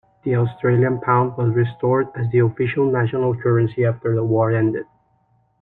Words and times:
The 0.23 0.35
Australian 0.35 0.99
pound 1.01 1.37
was 1.37 1.53
restored 1.53 2.07
as 2.15 2.27
the 2.31 2.39
official 2.39 2.89
national 2.91 3.35
currency 3.37 3.85
after 3.85 4.15
the 4.15 4.23
war 4.23 4.51
ended. 4.51 4.87